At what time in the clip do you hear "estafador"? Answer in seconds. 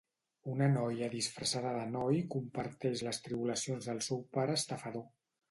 4.63-5.07